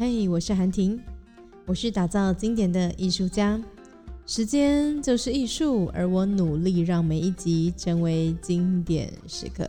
[0.00, 1.02] 嘿，我是韩婷，
[1.66, 3.60] 我是打造经典的艺术家。
[4.26, 9.68] 时间就是艺术，而我努力让每一集成为经典时刻。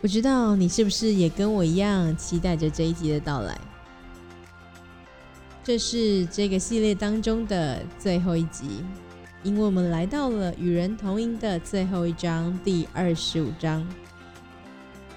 [0.00, 3.60] 不知道你是不是也跟我一样期待着这一集的到来？
[5.62, 8.82] 这是这个系列当中的最后一集。
[9.46, 13.86] 因为我们来到了与人同音的最后一章，第二十五章。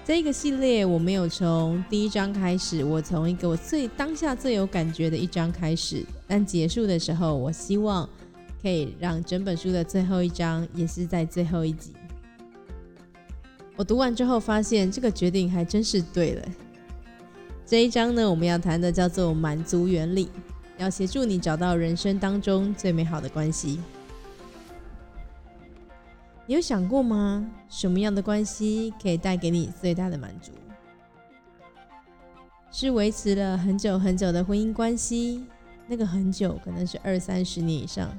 [0.04, 8.08] 这个系列我没有从第一章开始，我从一个我最当下最有感觉的一章开始，但结束的时候，我希望
[8.62, 11.92] 可以让整本书的最后一章也是在最后一集。
[13.74, 16.48] 我读完之后发现，这个决定还真是对了。
[17.66, 20.28] 这一章呢，我们要谈的叫做满足原理，
[20.78, 23.80] 要协助你找到人生当中最美好的关系。
[26.46, 27.48] 你有想过吗？
[27.68, 30.50] 什么样的关系可以带给你最大的满足？
[32.72, 35.44] 是维持了很久很久的婚姻关系，
[35.86, 38.10] 那个很久可能是二三十年以上，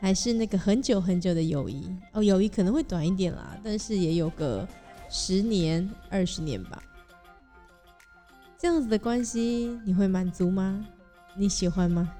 [0.00, 1.94] 还是那个很久很久的友谊？
[2.12, 4.66] 哦，友谊可能会短一点啦，但是也有个
[5.08, 6.82] 十年、二十年吧。
[8.58, 10.84] 这样子的关系，你会满足吗？
[11.34, 12.10] 你喜欢吗？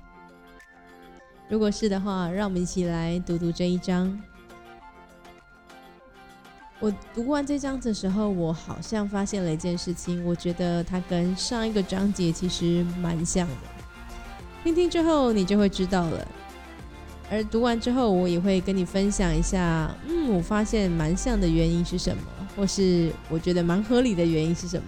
[1.49, 4.19] 如果是的话，让我们一起来读读这一章。
[6.81, 13.55] 我读完这章的时候，我好像发现了一件事情，我觉得它跟上一个章节其实蛮像的。
[14.65, 16.27] 听听之后，你就会知道了。
[17.31, 22.23] 而读完之后，我也会跟你分享一下，嗯，我发现蛮像的原因是什么，
[22.57, 24.85] 或是我觉得蛮合理的原因是什么。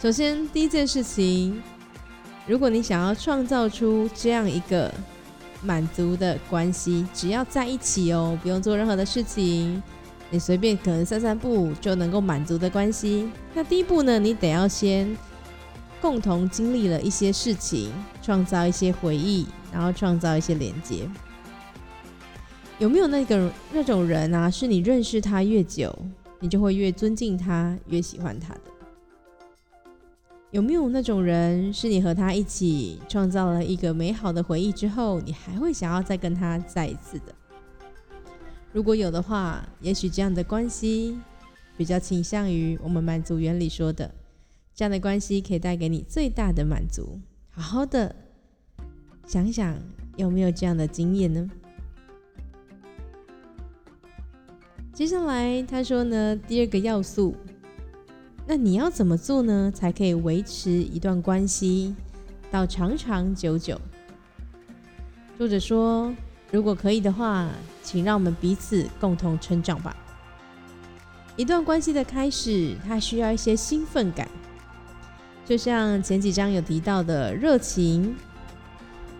[0.00, 1.62] 首先，第一件事情，
[2.46, 4.90] 如果你想要创造出这样一个
[5.60, 9.82] 满足的关系，只要在一起哦，不用做任何的事情。
[10.30, 14.18] 你随便可能散散步就能够满足的关系，那第一步呢？
[14.18, 15.16] 你得要先
[16.00, 21.08] 共同经历了一些事情，创造一些回忆，然后创造一些连接。
[22.78, 24.50] 有没有那个那种人啊？
[24.50, 25.96] 是你认识他越久，
[26.40, 28.60] 你就会越尊敬他，越喜欢他的？
[30.50, 37.34] 有没有那种人，是你和他一起创造了一个美好的回忆之后，你还会想要再跟他再一次的？
[38.72, 41.18] 如果有的话，也许这样的关系
[41.78, 44.14] 比较倾向于我们满足原理说的，
[44.74, 47.18] 这样的关系可以带给你最大的满足。
[47.48, 48.14] 好好的
[49.26, 49.78] 想想，
[50.16, 51.50] 有没有这样的经验呢？
[54.92, 57.34] 接下来他说呢，第二个要素，
[58.46, 61.94] 那你要怎么做呢，才可以维持一段关系
[62.50, 63.80] 到长长久久？
[65.38, 66.14] 作者说。
[66.50, 67.48] 如果可以的话，
[67.82, 69.94] 请让我们彼此共同成长吧。
[71.36, 74.28] 一段关系的开始，它需要一些兴奋感，
[75.44, 78.16] 就像前几章有提到的热情，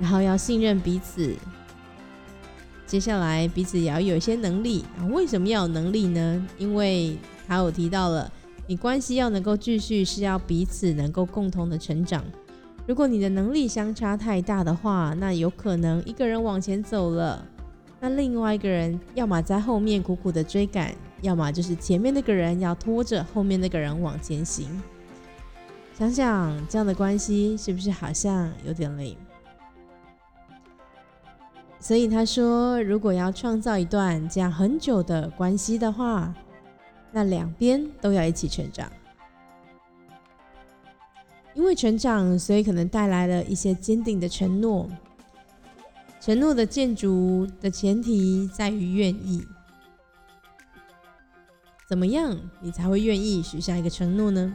[0.01, 1.35] 然后要信任彼此。
[2.87, 4.85] 接下来彼此也要有一些能力。
[5.11, 6.47] 为什么要有能力呢？
[6.57, 8.33] 因为他有提到了，
[8.69, 12.25] 你关系要能够继续，是要彼此能够共同的成长。
[12.87, 17.45] 如果你的能力相差太大的话，那有可能一个人往前走了，
[17.99, 24.81] 那另外一个人要么在后面苦苦的追赶，要么就是前面那个人要拖着后面那个人往前行。
[25.99, 29.17] 想想这样的关系是不是好像有点累？
[31.81, 36.33] 所以他说，如果要创造一段这样很久的关系的话，
[37.11, 38.89] 那两边都要一起成长。
[41.57, 44.87] 因为成长，所以可能带来了一些坚定的承诺。
[46.21, 49.43] 承诺的建筑的前提在于愿意。
[51.89, 54.55] 怎么样，你才会愿意许下一个承诺呢？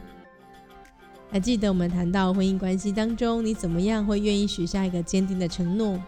[1.28, 6.00] 还记得我们谈到婚姻关系当中，你怎么样会愿意许下一个坚定的承诺？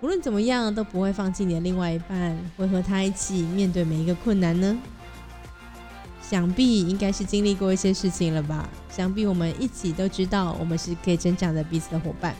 [0.00, 4.76] 无论怎么样，都不会放弃你的另外一半，会和他一起面对每一个困难呢？
[6.20, 8.68] 想必应该是经历过一些事情了吧？
[8.94, 12.36] 想必我们一起都知道，我们是可以成长的彼此的伙伴。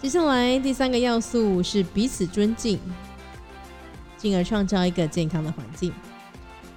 [0.00, 2.80] 接下来第三个要素是彼此尊敬，
[4.16, 5.92] 进而创造一个健康的环境。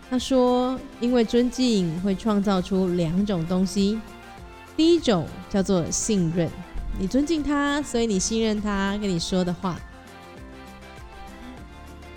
[0.07, 3.99] 他说，因为尊敬会创造出两种东西，
[4.77, 6.47] 第一种叫做信任，
[6.99, 9.79] 你尊敬他，所以你信任他跟你说的话。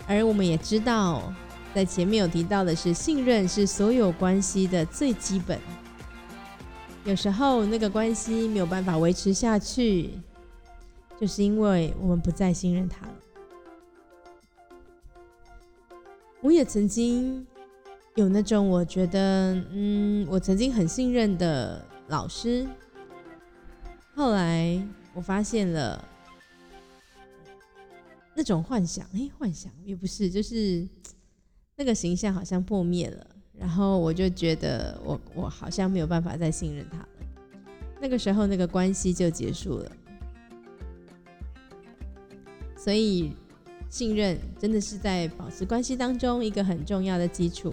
[0.06, 1.32] 而我们也知道。
[1.74, 5.58] 在前面有提到的是，信任是所有关系的最基本。
[7.04, 10.10] 有时候那个关系没有办法维持下去，
[11.20, 13.14] 就是因为我们不再信任他了。
[16.40, 17.46] 我也曾经
[18.14, 22.66] 有那种我觉得，嗯，我曾经很信任的老师，
[24.14, 24.80] 后来
[25.14, 26.04] 我发现了
[28.34, 30.86] 那种幻想，哎，幻想也不是，就是
[31.78, 33.26] 那个形象好像破灭了，
[33.56, 37.08] 然后我就觉得我我好像没有办法再信任他了，
[38.00, 39.92] 那个时候那个关系就结束了，
[42.76, 43.32] 所以。
[43.90, 47.72] 信任真的是在保持关系当中一个很重要的基础，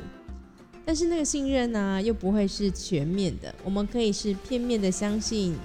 [0.85, 3.53] 但是那个信任呢，又不会是全面的。
[3.65, 5.57] 我们可以是片面的相信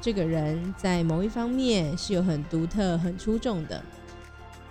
[0.00, 3.82] 这个人在某一方面是有很独特、很出众的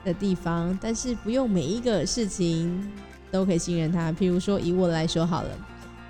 [0.04, 2.92] 的地方，但是不用每一个事情
[3.32, 4.12] 都可以信任他。
[4.14, 5.50] 譬如说，以我来说好了，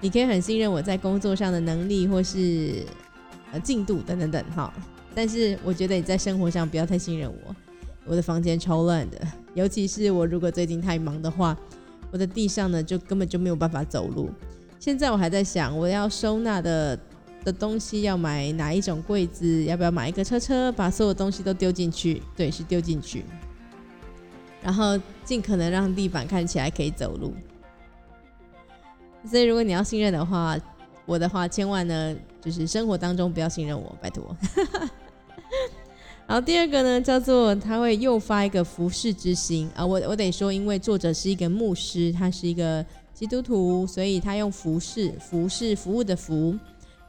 [0.01, 2.83] 你可以很信任我在工作上的能力或是
[3.51, 4.73] 呃进度等等等哈，
[5.13, 7.55] 但是我觉得你在生活上不要太信任我。
[8.05, 9.19] 我的房间超乱的，
[9.53, 11.55] 尤其是我如果最近太忙的话，
[12.11, 14.31] 我的地上呢就根本就没有办法走路。
[14.79, 16.97] 现在我还在想，我要收纳的
[17.43, 22.19] 的东西要买哪一种柜子，要不要买一个车车，把所有东西都丢进去？
[22.35, 23.23] 对，是丢进去，
[24.61, 27.33] 然后尽可能让地板看起来可以走路。
[29.29, 30.57] 所以如果你要信任的话，
[31.05, 34.35] 我的话千万呢就是生活当中不要信任我，拜托。
[36.25, 39.83] 然后第二个呢，叫做他会诱发一个服侍之心啊。
[39.83, 42.85] 我我得说，因为作者是一个牧师，他是一个
[43.15, 46.55] 基督徒，所以他用服侍、服侍、服务的服，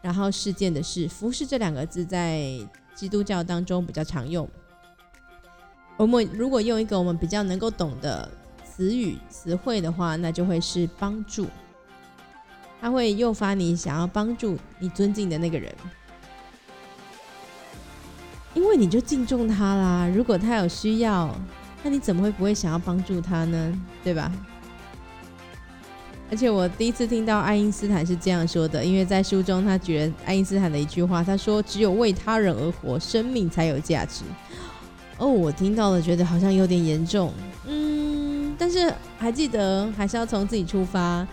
[0.01, 2.43] 然后事件的事，服侍这两个字在
[2.95, 4.49] 基督教当中比较常用。
[6.01, 8.27] 我们如果用一个我们比较能够懂的
[8.65, 11.47] 词语词汇的话，那就会是帮助。
[12.81, 15.71] 它会诱发你想要帮助你尊敬的那个人。
[18.55, 21.39] 因为你就敬重他啦，如果他有需要，
[21.83, 23.79] 那你怎么会不会想要帮助他呢？
[24.03, 24.33] 对吧？
[26.31, 34.25] 而且我第一次听到爱因斯坦是这样说的，因为在书中他举了爱因斯坦的一句话，他说：“只有为他人而活，生命才有价值。”
[35.21, 37.33] 哦，我听到了，觉得好像有点严重。
[37.69, 41.25] 嗯，但是还记得还是要从自己出发，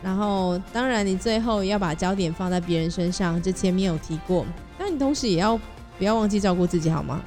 [0.00, 4.46] 然后当然你最后要把焦点放在别人身上，这前面有提过，
[4.78, 5.58] 但你同时也要。
[5.96, 7.22] 不要忘记照顾自己好吗？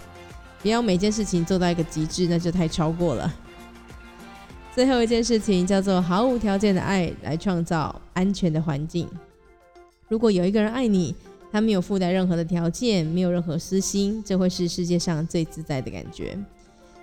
[0.61, 3.33] 不要每件事情做到一个极致，那就太超过了。
[4.75, 9.07] 最后一件事情叫做毫无条件的爱来创造安全的环境。
[10.09, 11.15] 如果有一个人爱你，
[11.51, 16.37] 他没有附带任何的条件，没有任何私心，这会是世界上最自在的感觉。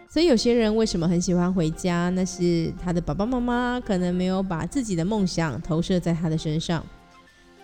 [0.08, 2.08] 所以有些人为什么很喜欢回家？
[2.10, 6.84] 那是他的爸爸妈妈可能没有把自己的梦想投射在他的身上，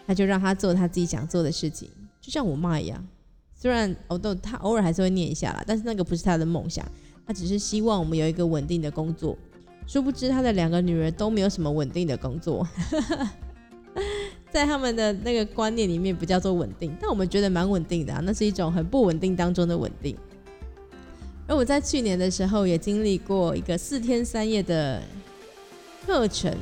[0.07, 1.89] 他就让他做他自己想做的事情，
[2.21, 3.07] 就像我妈一样。
[3.55, 6.85] 虽然我都他偶尔还是会念一下啦，但是那个不是他的梦想，
[7.27, 9.37] 他只是希望我们有一个稳定的工作。
[9.87, 12.67] 殊不知他的两个女儿都没有什么稳定的工作，
[14.51, 20.17] 在他们的那个观念里面不叫做稳定，但我们觉得蛮稳定的啊，那是一种很不稳定当中的稳定。
[21.47, 25.03] 而我在去年的时候也经历过一个四天三夜的
[26.07, 26.53] 课程，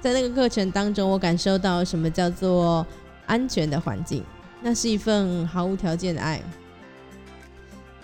[0.00, 2.86] 在那个课程当中，我感受到什么叫做
[3.26, 4.24] 安全的环境。
[4.62, 6.42] 那是一份毫无条件的爱。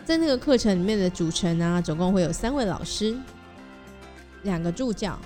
[0.04, 3.16] 在那个课程里面的组成啊，总共会有三位老师，
[4.44, 5.18] 两个助教。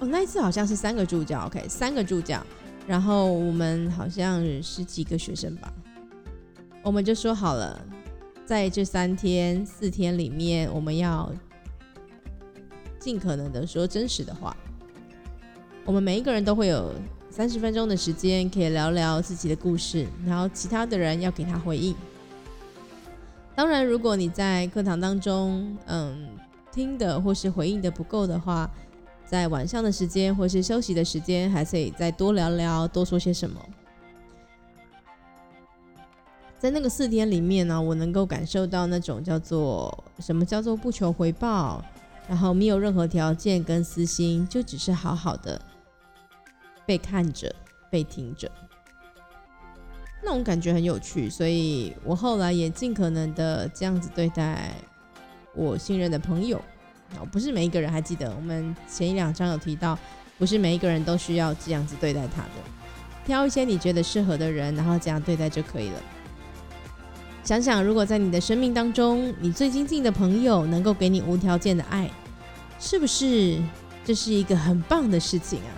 [0.00, 2.44] 哦，那一次好像是三个助教，OK，三个助教。
[2.86, 5.72] 然后我们好像十几个学生吧。
[6.82, 7.80] 我们就说好了，
[8.44, 11.32] 在这三天四天里面，我们要
[12.98, 14.56] 尽可能的说真实的话。
[15.84, 16.92] 我们每一个人都会有。
[17.30, 21.92] 三十分钟的时间可以聊聊自己的故事，然后其他的人要给他回应。
[23.56, 26.28] 当然，如果你在课堂当中，嗯，
[26.70, 28.70] 听的或是回应的不够的话，
[29.34, 33.60] 在晚上的时间或是休息的时间，还可以再多聊聊，多说些什么。
[36.56, 41.84] 在那个四天里面呢，我能够感受到那种叫做什么叫做不求回报，
[42.28, 45.60] 然后没有任何条件跟私心，就只是好好的。
[46.86, 47.52] 被看着，
[47.90, 48.48] 被听着，
[50.22, 54.70] 那种感觉很有趣，所以我后来也尽可能的这样子对待
[55.56, 56.62] 我信任的朋友。
[57.20, 59.98] 哦，不是每一个人，还记得我们前一两章有提到，
[60.38, 62.50] 不是每一个人都需要这样子对待他的，
[63.24, 66.00] 挑一些你觉得适合的人，然后这样对待就可以了。
[67.42, 72.10] 想想，如果在你的生命当中，你最亲近的朋友能够给你无条件的爱，
[72.80, 73.58] 是不是
[74.04, 75.72] 这是一个很棒的事情啊？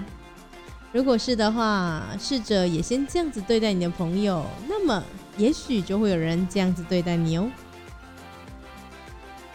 [0.93, 5.03] 如果是的话，试着也先这样子对待你的朋友，那么
[5.37, 7.51] 也许就会有人这样子对待你哦。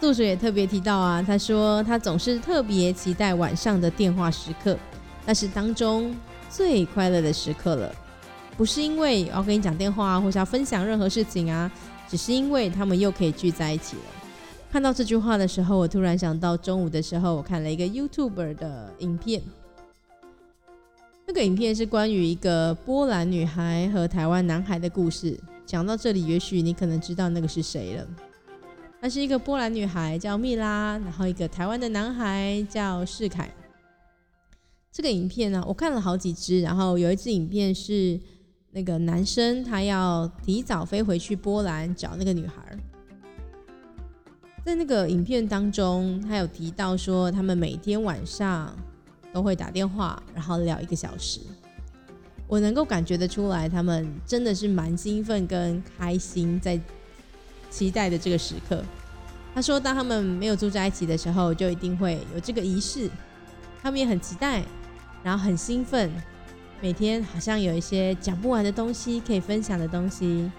[0.02, 4.76] 作者也特别提到啊，他说他总是特别期待晚上的电话时刻，
[5.28, 6.12] 那是当中
[6.50, 7.94] 最快乐的时刻了。
[8.58, 11.72] 不是因为要跟你讲电话，或是要分享任何事情啊，
[12.10, 14.02] 只是因为他们又可以聚在一起了。
[14.72, 19.40] 看到这句话的时候，我突然想到中午的时候，我看了一个 YouTuber 的影片。
[21.28, 25.40] 那个影片是关于一个波兰女孩和台湾男孩的故事。
[25.64, 28.08] 讲到这里，也许你可能知道那个是谁了。
[29.02, 33.52] 那是一个波兰女孩叫蜜拉，然后一个台湾的男孩叫世凯。
[34.92, 38.20] 这个影片呢，我看了好几支，然后有一支影片是
[38.72, 42.56] 那个男生他要提早飞回去波兰找那个女孩。
[44.64, 48.74] 在那个影片当中，他有提到说，他们每天晚上。
[49.34, 51.40] 都会打电话，然后聊一个小时。
[52.50, 56.78] 我能够感觉得出来，他们真的是蛮兴奋跟开心，在
[57.72, 58.84] 期待的这个时刻。
[59.56, 63.10] 他说，当他们没有住在一起的时候，就一定会有这个仪式。
[63.82, 64.64] 他们也很期待，
[65.24, 66.12] 然后很兴奋，
[66.80, 70.52] 每天好像有一些讲不完的东西可以分享的东西，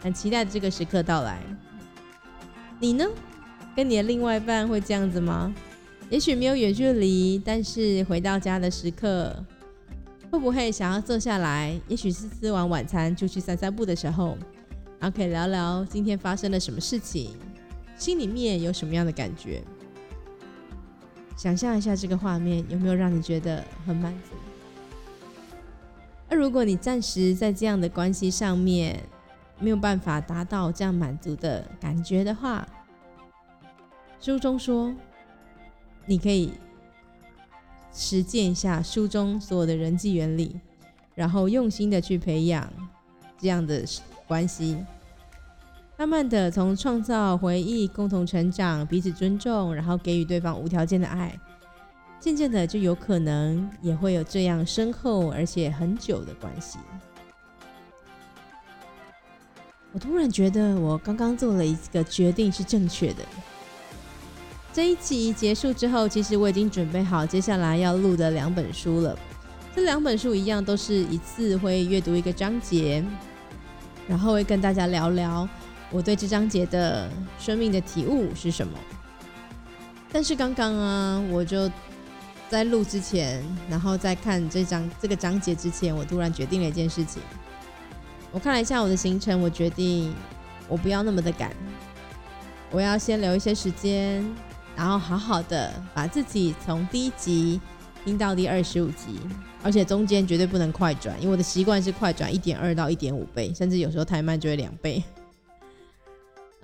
[0.00, 1.42] 很期待这个时刻到来。
[2.78, 3.04] 你呢？
[3.74, 5.52] 跟你的另外一半会这样子吗？
[6.10, 9.34] 也许没有远距离，但是回到家的时刻，
[10.30, 11.78] 会不会想要坐下来？
[11.88, 14.38] 也许是吃完晚餐就去散散步的时候，
[15.04, 17.36] 然后可以聊聊今天发生了什么事情，
[17.94, 19.62] 心里面有什么样的感觉？
[21.36, 24.34] 想象一下这个画面，有没有让你觉得很满足？
[26.30, 28.98] 而如果你暂时在这样的关系上面
[29.58, 32.66] 没有办法达到这样满足的感觉的话，
[34.18, 34.94] 书中说。
[36.06, 36.50] 你可以
[37.92, 40.58] 实践一下书中所有的人际原理，
[41.14, 42.72] 然后用心的去培养
[43.38, 43.84] 这样的
[44.26, 44.76] 关系，
[45.96, 51.38] 慢慢的从创造回忆、共同成长、彼此尊重，然后给予对方无条件的爱，
[52.18, 56.78] 渐渐的就有可能也会有这样深厚而且很久的关系。
[59.92, 63.22] 我突然觉得我刚刚做了一个决定是正确的。
[64.72, 69.16] 这一集结束之后，其实我已经准备好接下来要录的两本书了。
[69.72, 73.04] 这两本书一样，都是一次会阅读一个章节，
[74.08, 75.48] 然后会跟大家聊聊
[75.94, 77.08] 我对这章节的
[77.38, 78.76] 生命的体悟是什么。
[80.12, 81.70] 但是刚刚啊，我就
[82.48, 87.22] 在录之前，然后在看这章这个章节之前，我突然决定了一件事情。
[88.32, 90.12] 我看了一下我的行程，我决定
[90.66, 91.54] 我不要那么的赶，
[92.72, 94.28] 我要先留一些时间。
[94.74, 97.60] 然后好好的把自己从第一集
[98.04, 99.20] 听到第二十五集，
[99.62, 105.00] 而且中间绝对不能快转，因为我的习惯是快转一点二到一点五倍，甚至有时候太慢就会两倍。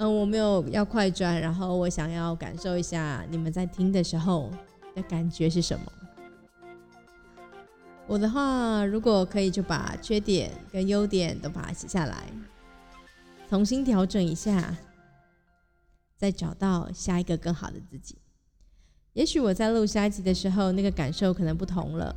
[0.01, 4.51] 嗯，我没有要快转，然后我想要感受一下你们在听的时候
[4.95, 5.93] 的感觉是什么。
[8.07, 12.25] 我的话，如果可以，就把缺点跟优点都把它写下来，
[13.51, 14.75] 重新调整一下。
[16.17, 18.17] 再找到下一个更好的自己。
[19.13, 22.17] 也许我在录下一集的时候，那个感受可能不同了。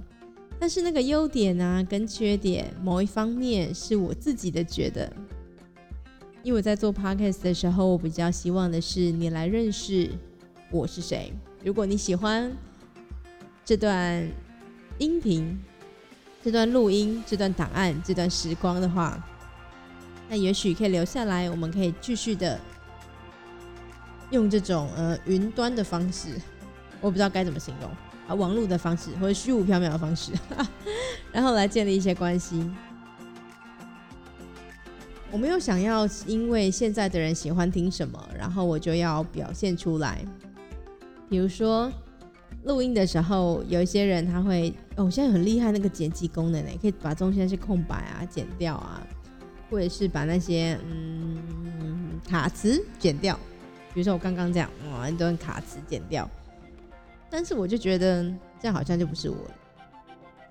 [0.57, 5.11] 但是那个优点啊，跟缺点，某一方面是我自己的觉得。
[6.43, 10.09] 因为我在做 podcast 的时候，我比较希望的是你来认识
[10.69, 11.31] 我是谁。
[11.63, 12.51] 如果你喜欢
[13.63, 14.29] 这段
[14.97, 15.57] 音频、
[16.43, 19.25] 这段录音、这段档案、这段时光的话，
[20.29, 22.59] 那也许可以留下来，我们可以继续的。
[24.31, 26.29] 用这种呃云端的方式，
[26.99, 27.89] 我不知道该怎么形容
[28.27, 30.33] 啊，网络的方式或者虚无缥缈的方式，
[31.31, 32.69] 然后来建立一些关系。
[35.33, 40.23] 我没有想要因为现在的人喜欢听什么，然后我就要表现出来。
[41.27, 41.91] 比如说
[42.65, 49.01] 录音的时候，有一些人他会哦，我现在很厉害那个剪辑功能呢，可以把中间那些空白啊剪掉啊，
[49.71, 53.35] 或者是把那些嗯卡词剪掉。
[53.91, 56.29] 比如说我刚刚这样，哇，一段卡词剪掉，
[57.27, 58.23] 但是我就觉得
[58.59, 59.37] 这样好像就不是我，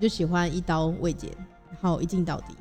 [0.00, 1.30] 就喜欢一刀未剪，
[1.70, 2.56] 然后一镜到底，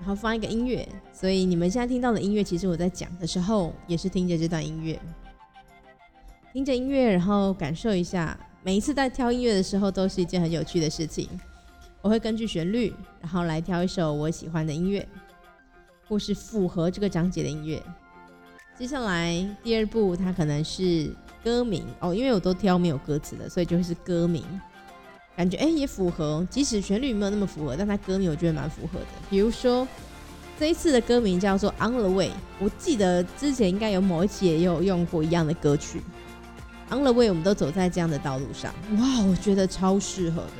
[0.00, 0.88] 然后放一个音乐。
[1.12, 4.98] 所以你们现在听到的音乐，其实我在讲的时候也是听着这段音乐，
[6.52, 8.36] 听着音乐，然后感受一下。
[8.62, 11.28] 每一次在挑音乐的时候，都是一件很有趣的事情。
[12.02, 15.06] 我会根据旋律，然后来挑一首我喜欢的音乐，
[16.08, 17.82] 或是符合这个章节的音乐。
[18.78, 21.14] 接下来第二步，它可能是
[21.44, 24.42] 歌名哦，因为我都挑没有歌词的，所以就是歌名。
[25.40, 29.06] 感觉哎也符合，即使旋律没有那么符合，但它歌名我觉得蛮符合的。
[29.30, 29.88] 比如说
[30.58, 32.28] 这一次的歌名叫做《On the Way》，
[32.58, 36.02] 我记得之前应该有某一期也有用过一样的歌曲。
[36.94, 40.52] 《On the Way》，我们都走在这样的道路上，哇，我觉得超适合的。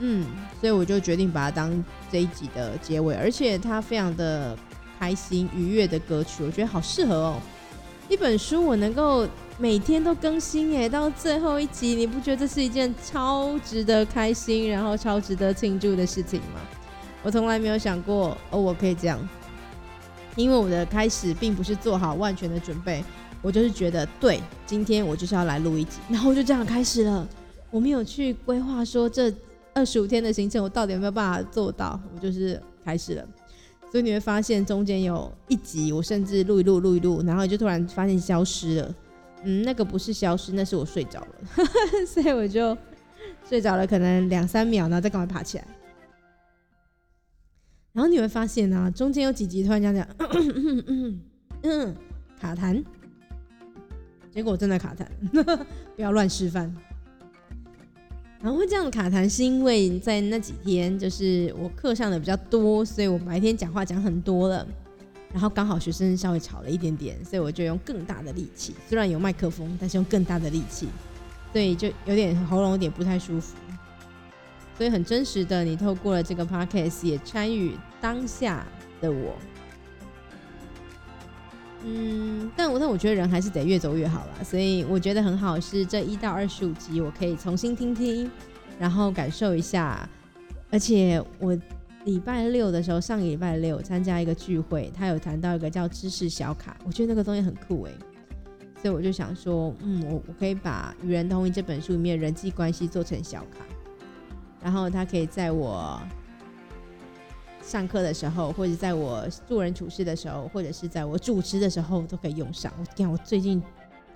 [0.00, 0.26] 嗯，
[0.60, 4.58] 所以我就决定把它当这一集的结尾，而且它非常的
[4.98, 7.40] 开心愉悦的歌曲，我觉得好适合哦。
[8.08, 9.26] 一本书我能够
[9.58, 16.60] 每天都更新耶，到最后一集，你不觉得这是一件超值得开心，然后超值得庆祝的事情吗？
[17.22, 19.18] 我从来没有想过哦，我可以这样，
[20.36, 23.02] 因为我的开始并不是做好万全的准备，
[23.40, 27.26] 我就是觉得对，今天我就是要来录一集，然后就这样开始了。
[27.70, 29.32] 我没有去规划说这。
[29.76, 31.98] 二十五天的行程，我到底有没有办法做到？
[32.14, 33.26] 我就是开始了，
[33.94, 38.94] 所以你会发现中间有一集，我甚至录一录，录一录，然后就突然发现消失了。
[39.44, 41.26] 嗯，那个不是消失，那是我睡着了，
[42.04, 42.76] 所以我就
[43.48, 45.66] 睡着了，可能两三秒，然后再赶快爬起来。
[47.92, 50.08] 然后你会发现呢，中间有几集突然这样，
[51.62, 51.94] 嗯，
[52.40, 52.84] 卡痰，
[54.32, 55.06] 结果真的卡痰，
[55.94, 56.74] 不要乱示范。
[58.44, 64.66] 然后会这样卡痰，是因为在那几天就是我课上的比较多，所以我白天讲话讲很多了，
[65.32, 70.90] 然后刚好学生稍微吵了一点点，所以我就用更大的力气，虽然有麦克风，但是用更大的力气，
[71.52, 73.56] 所以就有点喉咙有点不太舒服。
[74.76, 78.66] 所以很真实的，你透过了这个 podcast 也参与当下
[79.00, 79.34] 的我。
[81.86, 88.30] 嗯，但我但我觉得人还是得越走越好了，所以我觉得很好是这一到二十五集我可以重新听听，
[88.78, 90.08] 然后感受一下。
[90.70, 91.56] 而且我
[92.04, 97.92] 礼拜六的时候，上个礼拜六参加一个聚会，他有谈到一个叫知识小卡，我觉得那个东西很酷诶。
[98.80, 103.64] 所以我就想说，嗯，我我可以把《与人同行》这本书里面人际关系做成小卡，
[104.62, 106.00] 然后它可以在我。
[107.66, 112.72] 上课的时候，或者在我做人处事的时候，或者是在我主持的时候，都可以用上。
[112.78, 113.60] 我看我最近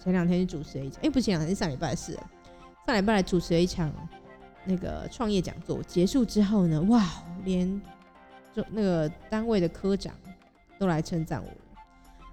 [0.02, 2.12] 前两天去主持了一场，哎，不是，前两天是上礼拜的事。
[2.86, 3.90] 上礼拜来主持了一场
[4.64, 7.04] 那个创业讲座，结束之后呢，哇，
[7.44, 7.80] 连
[8.54, 10.14] 就那个单位的科长
[10.78, 11.50] 都来称赞我，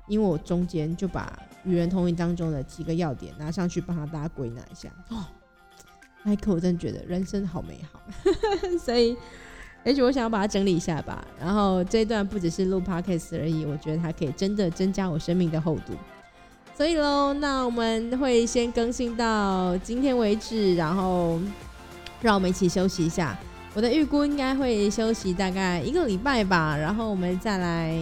[0.08, 4.90] 因为我中间就把与人同行当中的几个要点拿上去，帮他大家归纳一下。
[5.10, 5.26] 哦，
[6.24, 8.02] 那一刻我真的觉得人生好美好，
[8.78, 9.18] 所以。
[9.86, 15.94] 也许我想要把它整理一下吧，然后这一段不只是录 podcast 而已，我觉得它可以真的增加我生命的厚度。
[16.76, 21.40] 所以喽，那我们会先更新到今天为止，然后
[22.22, 23.38] 让我们一起休息一下。
[23.76, 27.98] 我的预估应该会休息大概一个礼拜吧，然后我们再来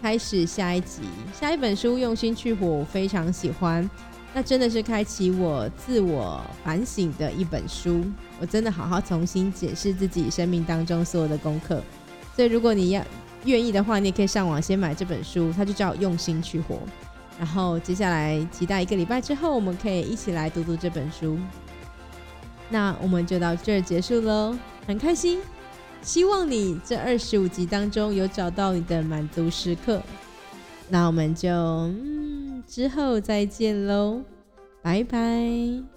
[0.00, 1.02] 开始下一集。
[1.34, 3.88] 下一本书《用心去火》，我非常喜欢。
[4.36, 8.04] 那真的是开启我自我反省的一本书，
[8.38, 11.82] 我真的好好重新解释自己生命当中所有的功课。
[12.34, 13.02] 所以如果你要
[13.46, 16.74] 愿意的话，你也可以上网先买这本书，它就叫《用心去活》。
[17.38, 21.38] 然后接下来期待一个礼拜之后，我们可以一起来读读这本书。
[22.68, 24.54] 那我们就到这儿结束喽，
[24.86, 25.40] 很开心，
[26.02, 30.02] 希望你这二十五集当中有找到你的满足时刻。
[30.90, 32.35] 那我们就嗯。
[32.66, 34.22] 之后再见喽，
[34.82, 35.95] 拜拜。